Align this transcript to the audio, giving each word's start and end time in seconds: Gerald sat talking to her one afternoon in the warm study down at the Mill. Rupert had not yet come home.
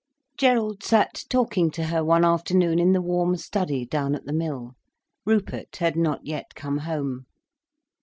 Gerald 0.35 0.81
sat 0.81 1.25
talking 1.29 1.69
to 1.69 1.83
her 1.85 2.03
one 2.03 2.25
afternoon 2.25 2.79
in 2.79 2.91
the 2.91 3.03
warm 3.03 3.37
study 3.37 3.85
down 3.85 4.15
at 4.15 4.25
the 4.25 4.33
Mill. 4.33 4.73
Rupert 5.27 5.75
had 5.75 5.95
not 5.95 6.25
yet 6.25 6.55
come 6.55 6.79
home. 6.79 7.27